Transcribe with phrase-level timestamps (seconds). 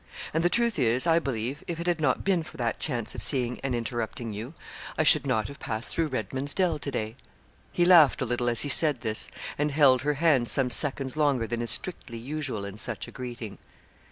[0.33, 3.21] And the truth is, I believe, if it had not been for that chance of
[3.21, 4.55] seeing and interrupting you,
[4.97, 7.15] I should not have passed through Redman's Dell to day.'
[7.71, 9.29] He laughed a little as he said this;
[9.59, 13.59] and held her hands some seconds longer than is strictly usual in such a greeting.